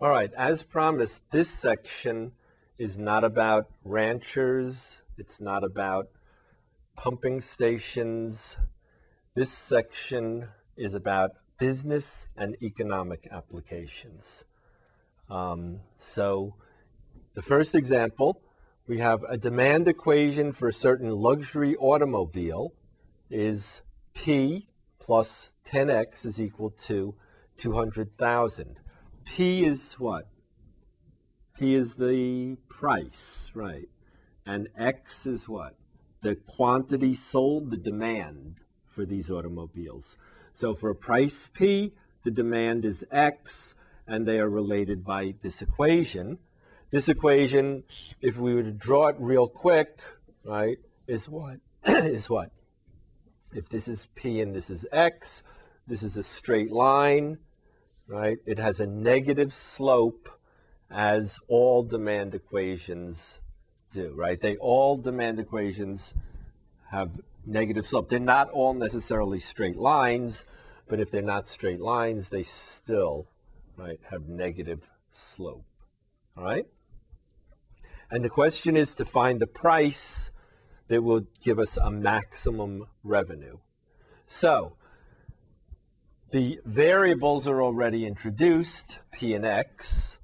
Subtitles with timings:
[0.00, 2.30] All right, as promised, this section
[2.78, 6.06] is not about ranchers, it's not about
[6.94, 8.56] pumping stations.
[9.34, 14.44] This section is about business and economic applications.
[15.28, 16.54] Um, so,
[17.34, 18.40] the first example
[18.86, 22.72] we have a demand equation for a certain luxury automobile
[23.30, 23.82] is
[24.14, 24.68] P
[25.00, 27.16] plus 10x is equal to
[27.56, 28.78] 200,000.
[29.28, 30.26] P is what?
[31.56, 33.88] P is the price, right?
[34.46, 35.74] And X is what?
[36.22, 40.16] The quantity sold, the demand for these automobiles.
[40.54, 41.92] So for a price P,
[42.24, 43.74] the demand is X,
[44.06, 46.38] and they are related by this equation.
[46.90, 47.84] This equation,
[48.20, 50.00] if we were to draw it real quick,
[50.42, 51.58] right, is what?
[51.86, 52.50] is what?
[53.52, 55.42] If this is P and this is X,
[55.86, 57.38] this is a straight line
[58.08, 58.38] right?
[58.46, 60.28] It has a negative slope
[60.90, 63.38] as all demand equations
[63.92, 64.40] do, right?
[64.40, 66.14] They all demand equations
[66.90, 67.10] have
[67.44, 68.08] negative slope.
[68.08, 70.44] They're not all necessarily straight lines,
[70.88, 73.28] but if they're not straight lines, they still,
[73.76, 75.66] right, have negative slope.
[76.36, 76.66] All right?
[78.10, 80.30] And the question is to find the price
[80.88, 83.58] that will give us a maximum revenue.
[84.26, 84.76] So
[86.30, 90.18] the variables are already introduced, p and x.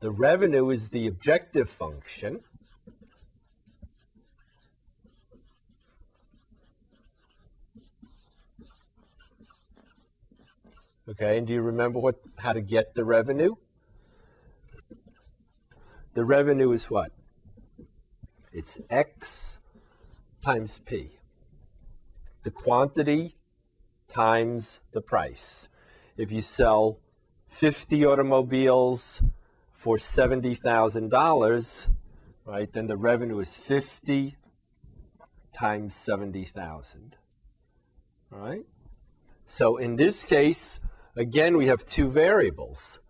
[0.00, 2.40] The revenue is the objective function.
[11.08, 13.54] Okay, and do you remember what how to get the revenue?
[16.14, 17.12] The revenue is what?
[18.52, 19.58] It's x
[20.42, 21.18] times p.
[22.42, 23.36] The quantity
[24.14, 25.68] times the price.
[26.16, 26.98] If you sell
[27.48, 29.22] 50 automobiles
[29.72, 31.86] for $70,000,
[32.44, 34.36] right, then the revenue is 50
[35.54, 37.16] times 70,000.
[38.32, 38.64] All right?
[39.46, 40.80] So in this case,
[41.16, 43.00] again, we have two variables.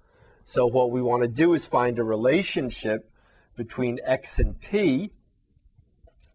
[0.44, 3.10] So what we want to do is find a relationship
[3.56, 5.10] between x and p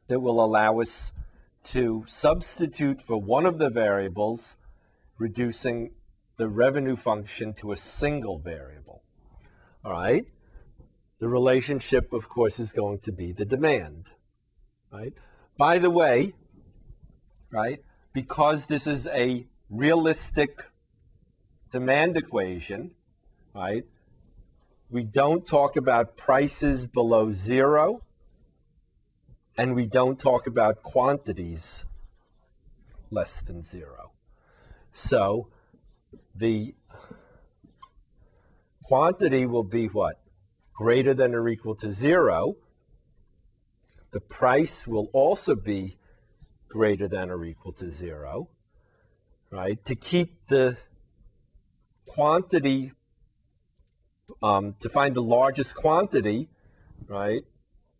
[0.08, 1.12] that will allow us
[1.66, 4.58] to substitute for one of the variables,
[5.18, 5.92] reducing
[6.38, 9.04] the revenue function to a single variable.
[9.84, 10.26] All right?
[11.20, 14.06] The relationship, of course, is going to be the demand.
[14.92, 15.14] Right?
[15.58, 16.34] By the way,
[17.52, 17.80] right,
[18.14, 20.64] because this is a realistic
[21.72, 22.92] demand equation,
[23.54, 23.84] right,
[24.90, 28.02] we don't talk about prices below zero
[29.60, 31.84] and we don't talk about quantities
[33.12, 34.14] less than zero.
[34.94, 35.50] So
[36.34, 36.76] the
[38.84, 40.16] quantity will be what?
[40.74, 42.56] Greater than or equal to zero.
[44.12, 45.98] The price will also be
[46.70, 48.48] greater than or equal to zero,
[49.52, 49.84] right?
[49.84, 50.78] To keep the
[52.06, 52.94] quantity,
[54.42, 56.48] um, to find the largest quantity,
[57.10, 57.44] right?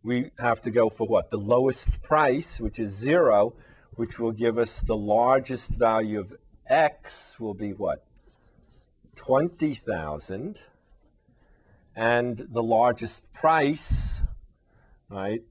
[0.02, 1.30] We have to go for what?
[1.30, 3.54] The lowest price, which is zero,
[3.92, 6.34] which will give us the largest value of
[6.66, 8.04] x will be what?
[9.16, 10.56] 20,000.
[11.94, 14.20] And the largest price,
[15.10, 15.42] right,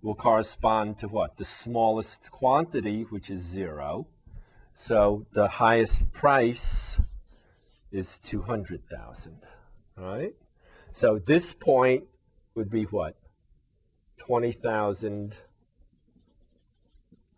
[0.00, 1.36] will correspond to what?
[1.36, 4.06] The smallest quantity, which is zero.
[4.74, 7.00] So the highest price
[7.90, 9.40] is 200,000,
[9.96, 10.34] right?
[10.92, 12.04] So this point
[12.54, 13.16] would be what?
[14.18, 15.34] 20,000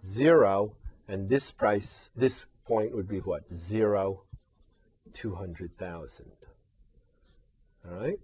[0.06, 0.74] zero,
[1.08, 3.42] and this price, this point would be what?
[3.56, 4.22] Zero,
[5.12, 6.26] 200,000.
[7.88, 8.20] All right?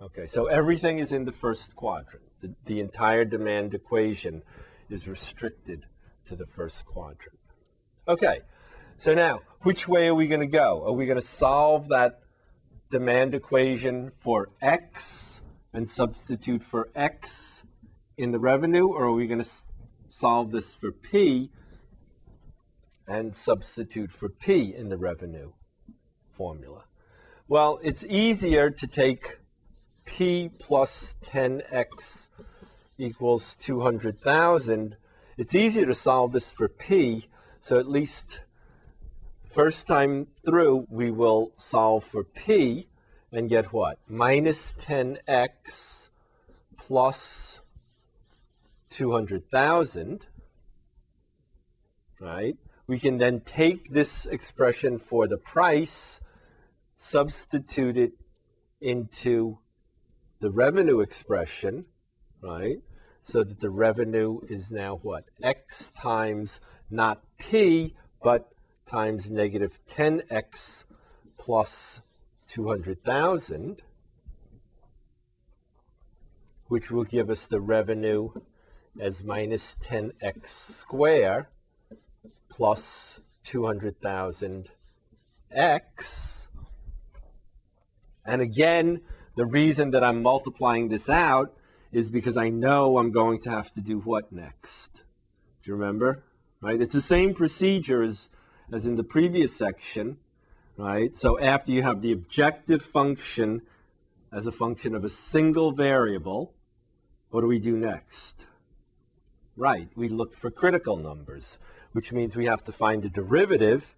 [0.00, 2.24] Okay, so everything is in the first quadrant.
[2.40, 4.42] The, the entire demand equation
[4.88, 5.86] is restricted
[6.26, 7.38] to the first quadrant.
[8.06, 8.40] Okay,
[8.96, 10.84] so now, which way are we going to go?
[10.86, 12.20] Are we going to solve that
[12.90, 15.40] demand equation for x
[15.72, 17.62] and substitute for x
[18.16, 19.50] in the revenue, or are we going to
[20.10, 21.50] solve this for p
[23.06, 25.52] and substitute for p in the revenue
[26.30, 26.84] formula?
[27.46, 29.38] Well, it's easier to take
[30.04, 32.26] p plus 10x
[32.98, 34.96] equals 200,000.
[35.36, 37.28] It's easier to solve this for p,
[37.60, 38.40] so at least
[39.54, 42.87] first time through we will solve for p
[43.32, 43.98] and get what?
[44.08, 46.08] Minus 10x
[46.76, 47.60] plus
[48.90, 50.26] 200,000,
[52.20, 52.56] right?
[52.86, 56.20] We can then take this expression for the price,
[56.96, 58.12] substitute it
[58.80, 59.58] into
[60.40, 61.84] the revenue expression,
[62.40, 62.78] right?
[63.22, 65.24] So that the revenue is now what?
[65.42, 66.60] X times
[66.90, 68.48] not P, but
[68.88, 70.84] times negative 10X
[71.36, 72.00] plus
[72.48, 73.82] 200,000,
[76.66, 78.30] which will give us the revenue
[79.00, 81.48] as minus 10x square
[82.48, 84.68] plus 200,000
[85.52, 86.48] x.
[88.24, 89.00] And again,
[89.36, 91.54] the reason that I'm multiplying this out
[91.92, 95.02] is because I know I'm going to have to do what next?
[95.62, 96.24] Do you remember?
[96.60, 96.80] Right?
[96.80, 98.28] It's the same procedure as,
[98.72, 100.18] as in the previous section,
[100.78, 101.14] right?
[101.16, 103.62] So after you have the objective function
[104.32, 106.54] as a function of a single variable,
[107.30, 108.46] what do we do next?
[109.56, 111.58] Right, we look for critical numbers,
[111.92, 113.96] which means we have to find a derivative,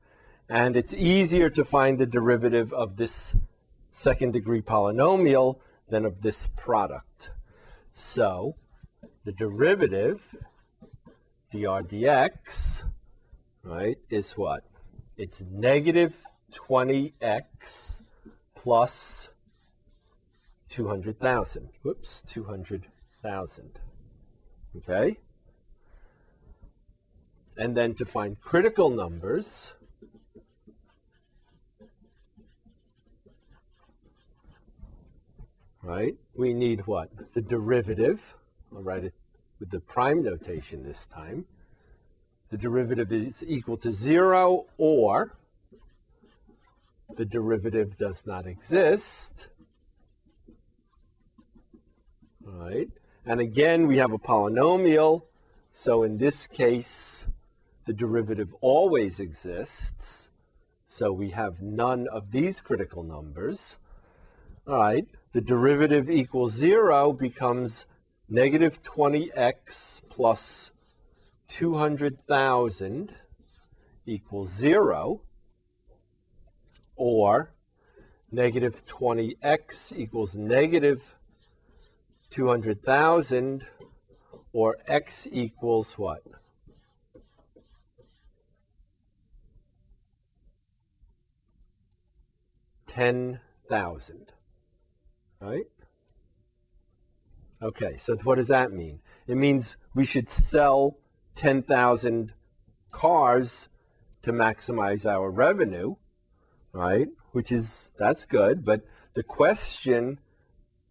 [0.49, 3.37] and it's easier to find the derivative of this
[3.93, 5.59] second degree polynomial
[5.91, 7.31] than of this product.
[7.95, 8.55] So
[9.25, 10.23] the derivative,
[11.53, 12.85] dr dx,
[13.63, 14.65] right, is what?
[15.19, 18.03] It's negative 20x
[18.55, 19.29] plus
[20.71, 21.69] 200,000.
[21.83, 23.79] Whoops, 200,000.
[24.77, 25.17] Okay?
[27.57, 29.75] And then to find critical numbers,
[35.83, 37.11] right, we need what?
[37.35, 38.21] The derivative.
[38.75, 39.15] I'll write it
[39.59, 41.47] with the prime notation this time.
[42.51, 45.37] The derivative is equal to zero or
[47.21, 49.49] the derivative does not exist.
[52.43, 52.89] Right?
[53.27, 55.25] And again, we have a polynomial.
[55.75, 57.27] So in this case,
[57.85, 60.31] the derivative always exists.
[60.89, 63.77] So we have none of these critical numbers.
[64.67, 67.85] All right, the derivative equals zero becomes
[68.31, 70.71] negative 20x plus
[71.49, 73.13] 200,000
[74.07, 75.21] equals zero,
[77.01, 77.51] or
[78.31, 81.17] negative 20x equals negative
[82.31, 83.65] 200,000,
[84.53, 86.23] or x equals what?
[92.87, 94.33] 10,000.
[95.41, 95.65] Right?
[97.63, 99.01] Okay, so what does that mean?
[99.27, 100.99] It means we should sell
[101.35, 102.33] 10,000
[102.91, 103.69] cars
[104.23, 105.97] to maximize our revenue,
[106.73, 107.09] right?
[107.33, 108.65] Which is, that's good.
[108.65, 108.83] But
[109.15, 110.19] the question,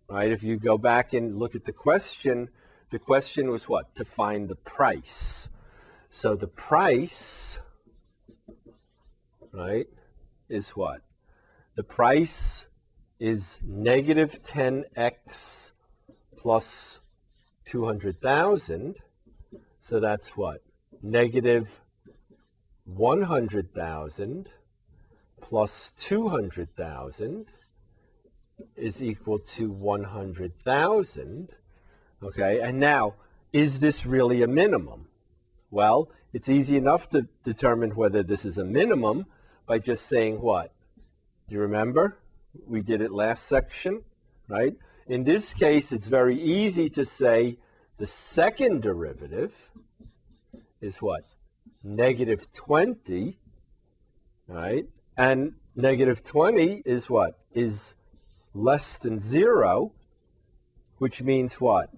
[0.08, 2.50] right, if you go back and look at the question,
[2.92, 3.96] the question was what?
[3.96, 5.48] To find the price.
[6.10, 7.60] So the price,
[9.52, 9.88] right,
[10.50, 11.02] is what?
[11.76, 12.66] The price
[13.20, 15.72] is negative 10x
[16.36, 17.00] plus
[17.66, 18.96] 200,000.
[19.82, 20.64] So that's what?
[21.02, 21.82] Negative
[22.86, 24.50] 100,000
[25.50, 27.48] plus 200,000
[28.76, 31.50] is equal to 100,000.
[32.22, 33.16] Okay, and now,
[33.52, 35.08] is this really a minimum?
[35.72, 39.26] Well, it's easy enough to determine whether this is a minimum
[39.66, 40.72] by just saying what?
[41.48, 42.18] Do you remember?
[42.68, 44.04] We did it last section,
[44.48, 44.76] right?
[45.08, 47.58] In this case, it's very easy to say
[47.98, 49.54] the second derivative
[50.80, 51.24] is what?
[51.84, 53.40] Negative 20,
[54.48, 54.86] right?
[55.20, 57.38] And negative 20 is what?
[57.52, 57.94] Is
[58.54, 59.92] less than zero,
[60.98, 61.90] which means what?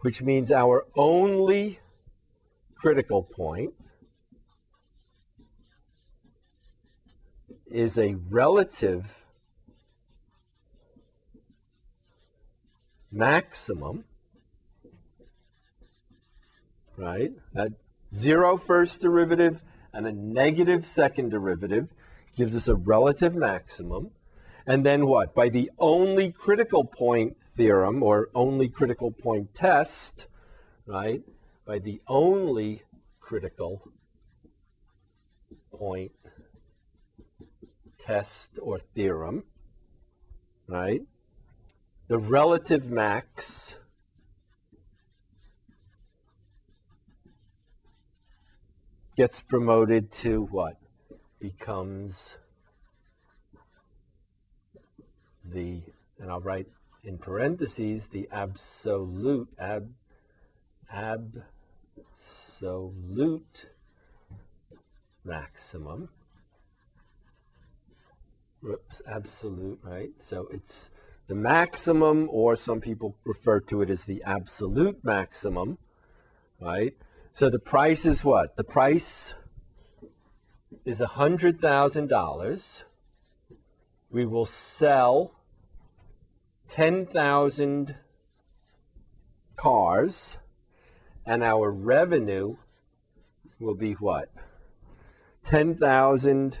[0.00, 1.80] Which means our only
[2.74, 3.74] critical point
[7.70, 9.26] is a relative
[13.12, 14.06] maximum,
[16.96, 17.32] right?
[17.52, 17.72] That
[18.14, 19.62] zero first derivative
[19.92, 21.90] and a negative second derivative
[22.36, 24.10] gives us a relative maximum.
[24.66, 25.34] And then what?
[25.34, 30.26] By the only critical point theorem or only critical point test,
[30.86, 31.22] right?
[31.66, 32.82] By the only
[33.20, 33.90] critical
[35.72, 36.12] point
[37.98, 39.44] test or theorem,
[40.66, 41.02] right?
[42.08, 43.74] The relative max
[49.16, 50.81] gets promoted to what?
[51.42, 52.36] Becomes
[55.44, 55.82] the,
[56.18, 56.68] and I'll write
[57.04, 59.92] in parentheses, the absolute, ab,
[60.90, 61.42] absolute
[65.24, 66.08] maximum
[69.06, 70.10] absolute, right?
[70.22, 70.90] So it's
[71.28, 75.78] the maximum, or some people refer to it as the absolute maximum,
[76.60, 76.94] right?
[77.32, 78.56] So the price is what?
[78.56, 79.34] The price
[80.84, 82.82] is $100,000.
[84.10, 85.34] We will sell
[86.68, 87.96] 10,000
[89.56, 90.38] cars,
[91.24, 92.56] and our revenue
[93.60, 94.30] will be what?
[95.44, 96.58] 10,000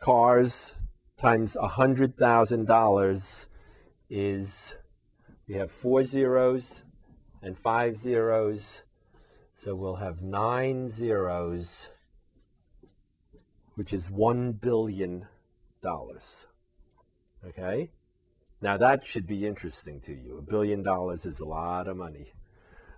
[0.00, 0.74] cars
[1.16, 3.44] times $100,000
[4.08, 4.74] is,
[5.46, 6.82] we have four zeros
[7.42, 8.82] and five zeros,
[9.62, 11.88] so we'll have nine zeros,
[13.74, 15.26] which is $1 billion.
[17.46, 17.90] Okay?
[18.60, 20.38] Now that should be interesting to you.
[20.38, 22.32] A billion dollars is a lot of money.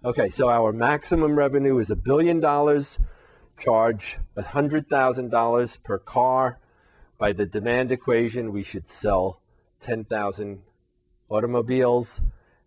[0.05, 2.99] Okay, so our maximum revenue is a billion dollars,
[3.57, 6.59] charge $100,000 per car.
[7.19, 9.41] By the demand equation, we should sell
[9.81, 10.63] 10,000
[11.29, 12.21] automobiles,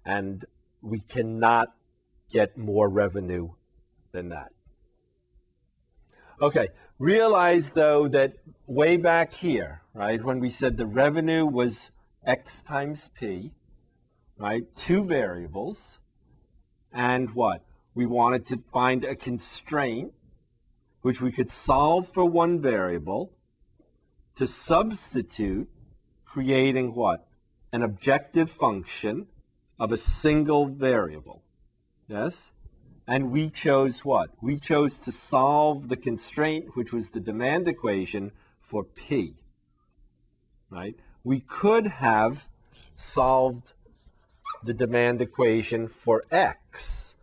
[0.05, 0.45] and
[0.81, 1.73] we cannot
[2.31, 3.49] get more revenue
[4.13, 4.54] than that.
[6.41, 6.67] Okay,
[6.99, 8.33] realize though that
[8.67, 11.91] way back here, right, when we said the revenue was
[12.25, 13.51] x times p,
[14.37, 15.99] right, two variables,
[16.91, 17.63] and what?
[17.93, 20.11] We wanted to find a constraint
[21.01, 23.31] which we could solve for one variable
[24.35, 25.69] to substitute
[26.25, 27.27] creating what?
[27.71, 29.27] An objective function
[29.79, 31.43] of a single variable.
[32.09, 32.51] Yes?
[33.07, 34.31] And we chose what?
[34.41, 38.31] We chose to solve the constraint, which was the demand equation
[38.61, 39.35] for P.
[40.69, 40.95] Right?
[41.23, 42.45] We could have
[42.95, 43.73] solved
[44.63, 47.15] the demand equation for X.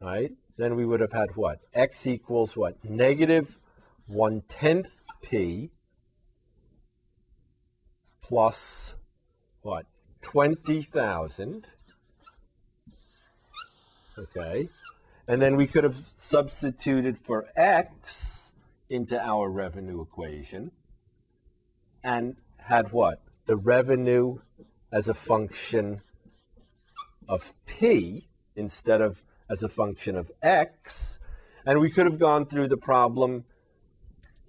[0.00, 0.32] Right?
[0.58, 1.60] Then we would have had what?
[1.72, 2.84] X equals what?
[2.84, 3.58] Negative
[4.06, 4.88] one tenth
[5.22, 5.70] P
[8.20, 8.94] plus
[9.62, 9.86] what?
[10.20, 11.66] 20,000.
[14.18, 14.68] Okay.
[15.30, 18.56] And then we could have substituted for X
[18.88, 20.72] into our revenue equation
[22.02, 23.22] and had what?
[23.46, 24.38] The revenue
[24.90, 26.00] as a function
[27.28, 31.20] of P instead of as a function of X.
[31.64, 33.44] And we could have gone through the problem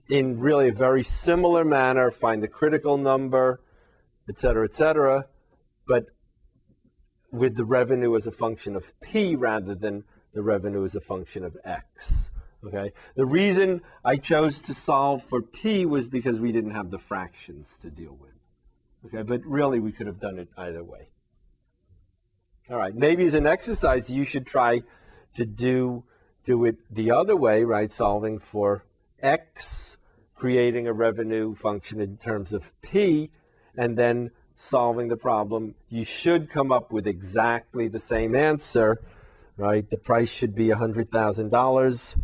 [0.09, 3.61] in really a very similar manner, find the critical number,
[4.27, 5.25] et cetera, et cetera,
[5.87, 6.07] but
[7.31, 11.43] with the revenue as a function of P rather than the revenue is a function
[11.43, 12.31] of X.
[12.65, 12.91] Okay.
[13.15, 17.75] The reason I chose to solve for P was because we didn't have the fractions
[17.81, 18.31] to deal with.
[19.05, 21.09] Okay, but really we could have done it either way.
[22.69, 24.81] All right, maybe as an exercise you should try
[25.35, 26.03] to do
[26.43, 27.91] do it the other way, right?
[27.91, 28.85] Solving for
[29.21, 29.97] X,
[30.35, 33.29] creating a revenue function in terms of P,
[33.77, 39.01] and then solving the problem, you should come up with exactly the same answer,
[39.61, 39.87] right?
[39.87, 42.15] The price should be $100,000.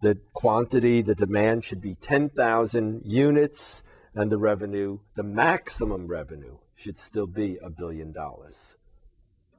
[0.00, 3.82] The quantity, the demand should be 10,000 units,
[4.14, 8.76] and the revenue, the maximum revenue, should still be a billion dollars.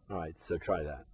[0.10, 1.06] All right, so try that.